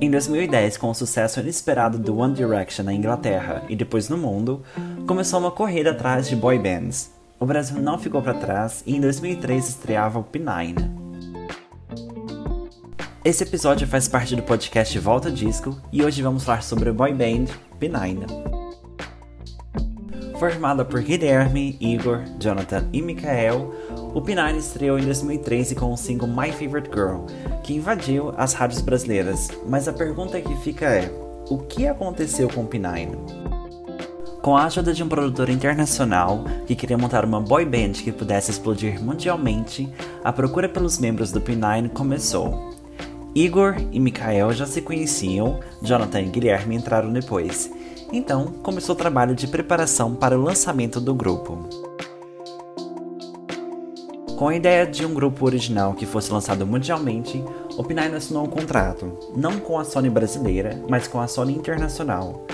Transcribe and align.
Em 0.00 0.08
2010, 0.10 0.76
com 0.76 0.90
o 0.90 0.94
sucesso 0.94 1.40
inesperado 1.40 1.98
do 1.98 2.18
One 2.18 2.32
Direction 2.32 2.84
na 2.84 2.94
Inglaterra 2.94 3.64
e 3.68 3.74
depois 3.74 4.08
no 4.08 4.16
mundo, 4.16 4.62
começou 5.08 5.40
uma 5.40 5.50
corrida 5.50 5.90
atrás 5.90 6.28
de 6.28 6.36
boy 6.36 6.56
bands. 6.56 7.10
O 7.40 7.44
Brasil 7.44 7.80
não 7.82 7.98
ficou 7.98 8.22
para 8.22 8.34
trás 8.34 8.84
e 8.86 8.94
em 8.94 9.00
2003 9.00 9.68
estreava 9.68 10.20
o 10.20 10.24
P9. 10.24 10.88
Esse 13.24 13.42
episódio 13.42 13.88
faz 13.88 14.06
parte 14.06 14.36
do 14.36 14.42
podcast 14.42 14.96
Volta 15.00 15.32
Disco 15.32 15.76
e 15.92 16.04
hoje 16.04 16.22
vamos 16.22 16.44
falar 16.44 16.62
sobre 16.62 16.90
o 16.90 16.94
boy 16.94 17.12
band 17.12 17.46
P9. 17.80 18.47
Formada 20.38 20.84
por 20.84 21.02
Guilherme, 21.02 21.76
Igor, 21.80 22.22
Jonathan 22.38 22.88
e 22.92 23.02
Mikael, 23.02 23.74
o 24.14 24.22
P9 24.22 24.56
estreou 24.56 24.96
em 24.96 25.04
2013 25.04 25.74
com 25.74 25.92
o 25.92 25.96
single 25.96 26.28
My 26.28 26.52
Favorite 26.52 26.88
Girl, 26.94 27.24
que 27.64 27.74
invadiu 27.74 28.32
as 28.36 28.52
rádios 28.52 28.80
brasileiras. 28.80 29.48
Mas 29.66 29.88
a 29.88 29.92
pergunta 29.92 30.40
que 30.40 30.54
fica 30.58 30.86
é: 30.86 31.12
o 31.50 31.58
que 31.58 31.88
aconteceu 31.88 32.48
com 32.48 32.60
o 32.60 32.68
P9? 32.68 33.16
Com 34.40 34.56
a 34.56 34.66
ajuda 34.66 34.94
de 34.94 35.02
um 35.02 35.08
produtor 35.08 35.48
internacional 35.48 36.44
que 36.68 36.76
queria 36.76 36.96
montar 36.96 37.24
uma 37.24 37.40
boy 37.40 37.64
band 37.64 37.94
que 37.94 38.12
pudesse 38.12 38.52
explodir 38.52 39.02
mundialmente, 39.02 39.92
a 40.22 40.32
procura 40.32 40.68
pelos 40.68 41.00
membros 41.00 41.32
do 41.32 41.40
P9 41.40 41.88
começou. 41.88 42.78
Igor 43.34 43.74
e 43.90 43.98
Mikael 43.98 44.52
já 44.52 44.66
se 44.66 44.82
conheciam, 44.82 45.58
Jonathan 45.82 46.20
e 46.20 46.26
Guilherme 46.26 46.76
entraram 46.76 47.12
depois. 47.12 47.68
Então 48.12 48.46
começou 48.62 48.94
o 48.94 48.98
trabalho 48.98 49.34
de 49.34 49.46
preparação 49.46 50.14
para 50.14 50.38
o 50.38 50.42
lançamento 50.42 51.00
do 51.00 51.14
grupo. 51.14 51.58
Com 54.38 54.48
a 54.48 54.54
ideia 54.54 54.86
de 54.86 55.04
um 55.04 55.12
grupo 55.12 55.44
original 55.44 55.94
que 55.94 56.06
fosse 56.06 56.32
lançado 56.32 56.64
mundialmente, 56.64 57.42
o 57.76 57.82
P9 57.82 58.14
assinou 58.14 58.44
um 58.44 58.48
contrato, 58.48 59.18
não 59.36 59.58
com 59.58 59.78
a 59.78 59.84
Sony 59.84 60.08
brasileira, 60.08 60.80
mas 60.88 61.08
com 61.08 61.20
a 61.20 61.26
Sony 61.26 61.54
internacional. 61.54 62.46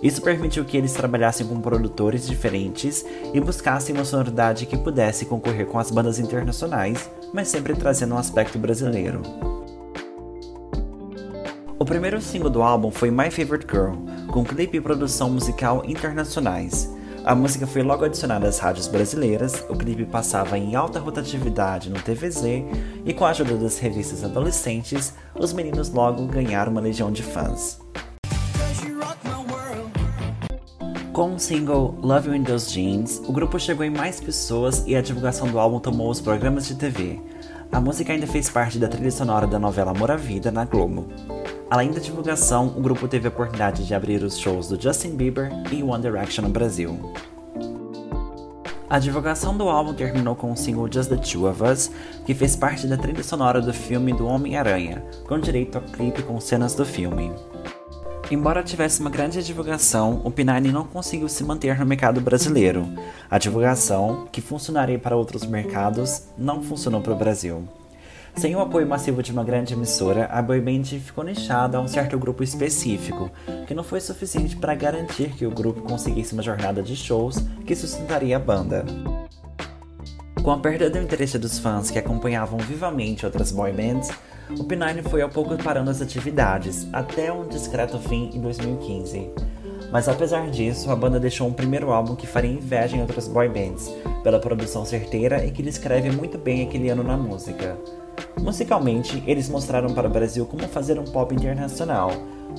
Isso 0.00 0.22
permitiu 0.22 0.64
que 0.64 0.76
eles 0.76 0.92
trabalhassem 0.92 1.46
com 1.46 1.60
produtores 1.60 2.26
diferentes 2.26 3.04
e 3.32 3.40
buscassem 3.40 3.94
uma 3.94 4.04
sonoridade 4.04 4.66
que 4.66 4.76
pudesse 4.76 5.24
concorrer 5.24 5.66
com 5.66 5.78
as 5.78 5.90
bandas 5.90 6.18
internacionais, 6.18 7.10
mas 7.32 7.48
sempre 7.48 7.74
trazendo 7.74 8.14
um 8.14 8.18
aspecto 8.18 8.58
brasileiro. 8.58 9.22
O 11.84 11.86
primeiro 11.86 12.18
single 12.18 12.48
do 12.48 12.62
álbum 12.62 12.90
foi 12.90 13.10
My 13.10 13.30
Favorite 13.30 13.66
Girl, 13.70 13.92
com 14.32 14.42
clipe 14.42 14.78
e 14.78 14.80
produção 14.80 15.28
musical 15.28 15.84
internacionais. 15.84 16.90
A 17.26 17.34
música 17.34 17.66
foi 17.66 17.82
logo 17.82 18.06
adicionada 18.06 18.48
às 18.48 18.58
rádios 18.58 18.88
brasileiras, 18.88 19.62
o 19.68 19.76
clipe 19.76 20.06
passava 20.06 20.56
em 20.56 20.74
alta 20.74 20.98
rotatividade 20.98 21.90
no 21.90 22.00
TVZ 22.00 22.42
e 23.04 23.12
com 23.12 23.26
a 23.26 23.28
ajuda 23.28 23.58
das 23.58 23.78
revistas 23.78 24.24
adolescentes, 24.24 25.12
os 25.38 25.52
meninos 25.52 25.90
logo 25.90 26.24
ganharam 26.24 26.72
uma 26.72 26.80
legião 26.80 27.12
de 27.12 27.22
fãs. 27.22 27.78
Com 31.14 31.36
o 31.36 31.38
single 31.38 31.96
Love 32.02 32.26
You 32.26 32.34
in 32.34 32.42
Those 32.42 32.72
Jeans, 32.72 33.22
o 33.24 33.32
grupo 33.32 33.56
chegou 33.56 33.86
em 33.86 33.90
mais 33.90 34.20
pessoas 34.20 34.82
e 34.84 34.96
a 34.96 35.00
divulgação 35.00 35.46
do 35.46 35.60
álbum 35.60 35.78
tomou 35.78 36.10
os 36.10 36.20
programas 36.20 36.66
de 36.66 36.74
TV. 36.74 37.20
A 37.70 37.80
música 37.80 38.12
ainda 38.12 38.26
fez 38.26 38.50
parte 38.50 38.80
da 38.80 38.88
trilha 38.88 39.12
sonora 39.12 39.46
da 39.46 39.56
novela 39.56 39.92
Amor 39.92 40.10
à 40.10 40.16
Vida 40.16 40.50
na 40.50 40.64
Globo. 40.64 41.06
Além 41.70 41.92
da 41.92 42.00
divulgação, 42.00 42.66
o 42.76 42.80
grupo 42.80 43.06
teve 43.06 43.28
a 43.28 43.30
oportunidade 43.30 43.86
de 43.86 43.94
abrir 43.94 44.24
os 44.24 44.36
shows 44.36 44.66
do 44.66 44.80
Justin 44.80 45.14
Bieber 45.14 45.52
e 45.70 45.84
One 45.84 46.02
Direction 46.02 46.42
no 46.42 46.48
Brasil. 46.48 46.98
A 48.90 48.98
divulgação 48.98 49.56
do 49.56 49.68
álbum 49.68 49.94
terminou 49.94 50.34
com 50.34 50.50
o 50.50 50.56
single 50.56 50.90
Just 50.92 51.10
the 51.10 51.16
Two 51.16 51.48
of 51.48 51.62
Us, 51.62 51.92
que 52.26 52.34
fez 52.34 52.56
parte 52.56 52.88
da 52.88 52.96
trilha 52.96 53.22
sonora 53.22 53.60
do 53.60 53.72
filme 53.72 54.12
do 54.12 54.26
Homem-Aranha, 54.26 55.04
com 55.28 55.38
direito 55.38 55.78
a 55.78 55.80
clipe 55.80 56.24
com 56.24 56.40
cenas 56.40 56.74
do 56.74 56.84
filme. 56.84 57.30
Embora 58.30 58.62
tivesse 58.62 59.00
uma 59.00 59.10
grande 59.10 59.42
divulgação, 59.44 60.22
o 60.24 60.30
P9 60.30 60.72
não 60.72 60.84
conseguiu 60.84 61.28
se 61.28 61.44
manter 61.44 61.78
no 61.78 61.84
mercado 61.84 62.20
brasileiro. 62.22 62.88
A 63.30 63.38
divulgação, 63.38 64.26
que 64.32 64.40
funcionaria 64.40 64.98
para 64.98 65.16
outros 65.16 65.44
mercados, 65.44 66.22
não 66.36 66.62
funcionou 66.62 67.02
para 67.02 67.12
o 67.12 67.16
Brasil. 67.16 67.68
Sem 68.34 68.56
o 68.56 68.60
apoio 68.60 68.86
massivo 68.86 69.22
de 69.22 69.30
uma 69.30 69.44
grande 69.44 69.74
emissora, 69.74 70.24
a 70.32 70.42
boyband 70.42 70.84
ficou 70.84 71.22
nichada 71.22 71.78
a 71.78 71.80
um 71.80 71.86
certo 71.86 72.18
grupo 72.18 72.42
específico, 72.42 73.30
que 73.66 73.74
não 73.74 73.84
foi 73.84 74.00
suficiente 74.00 74.56
para 74.56 74.74
garantir 74.74 75.28
que 75.34 75.46
o 75.46 75.50
grupo 75.50 75.82
conseguisse 75.82 76.32
uma 76.32 76.42
jornada 76.42 76.82
de 76.82 76.96
shows 76.96 77.36
que 77.64 77.76
sustentaria 77.76 78.36
a 78.36 78.40
banda. 78.40 78.84
Com 80.42 80.50
a 80.50 80.58
perda 80.58 80.90
do 80.90 80.98
interesse 80.98 81.38
dos 81.38 81.58
fãs 81.58 81.90
que 81.90 81.98
acompanhavam 81.98 82.58
vivamente 82.58 83.24
outras 83.24 83.52
boy 83.52 83.72
bands, 83.72 84.10
o 84.50 84.64
P9 84.64 85.02
foi 85.08 85.22
ao 85.22 85.28
pouco 85.28 85.56
parando 85.56 85.90
as 85.90 86.02
atividades, 86.02 86.86
até 86.92 87.32
um 87.32 87.46
discreto 87.46 87.98
fim 87.98 88.30
em 88.34 88.40
2015. 88.40 89.30
Mas 89.90 90.08
apesar 90.08 90.50
disso, 90.50 90.90
a 90.90 90.96
banda 90.96 91.20
deixou 91.20 91.48
um 91.48 91.52
primeiro 91.52 91.92
álbum 91.92 92.14
que 92.14 92.26
faria 92.26 92.50
inveja 92.50 92.96
em 92.96 93.00
outras 93.00 93.28
boy 93.28 93.48
bands, 93.48 93.92
pela 94.22 94.40
produção 94.40 94.84
certeira 94.84 95.44
e 95.44 95.50
que 95.50 95.62
descreve 95.62 96.10
muito 96.10 96.36
bem 96.36 96.62
aquele 96.62 96.88
ano 96.88 97.02
na 97.02 97.16
música. 97.16 97.78
Musicalmente, 98.40 99.22
eles 99.26 99.48
mostraram 99.48 99.94
para 99.94 100.08
o 100.08 100.10
Brasil 100.10 100.44
como 100.46 100.68
fazer 100.68 100.98
um 100.98 101.04
pop 101.04 101.34
internacional, 101.34 102.10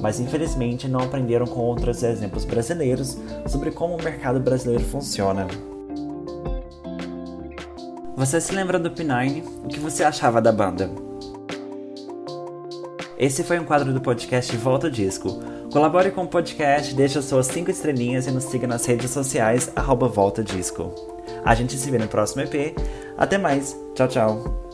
mas 0.00 0.20
infelizmente 0.20 0.88
não 0.88 1.00
aprenderam 1.00 1.46
com 1.46 1.60
outros 1.60 2.02
exemplos 2.02 2.44
brasileiros 2.44 3.18
sobre 3.46 3.70
como 3.70 3.96
o 3.96 4.02
mercado 4.02 4.40
brasileiro 4.40 4.84
funciona. 4.84 5.46
Você 8.16 8.40
se 8.40 8.54
lembra 8.54 8.78
do 8.78 8.90
P9? 8.90 9.42
O 9.64 9.68
que 9.68 9.80
você 9.80 10.04
achava 10.04 10.40
da 10.40 10.52
banda? 10.52 10.88
Esse 13.18 13.44
foi 13.44 13.58
um 13.58 13.64
quadro 13.64 13.92
do 13.92 14.00
podcast 14.00 14.56
Volta 14.56 14.90
Disco. 14.90 15.40
Colabore 15.72 16.10
com 16.10 16.24
o 16.24 16.28
podcast, 16.28 16.94
deixe 16.94 17.18
as 17.18 17.24
suas 17.24 17.46
5 17.46 17.70
estrelinhas 17.70 18.26
e 18.26 18.30
nos 18.30 18.44
siga 18.44 18.66
nas 18.66 18.84
redes 18.84 19.10
sociais, 19.10 19.70
arroba 19.76 20.08
Volta 20.08 20.42
Disco. 20.42 20.92
A 21.44 21.54
gente 21.54 21.76
se 21.76 21.90
vê 21.90 21.98
no 21.98 22.08
próximo 22.08 22.42
EP. 22.42 22.76
Até 23.16 23.38
mais. 23.38 23.76
Tchau, 23.94 24.08
tchau. 24.08 24.73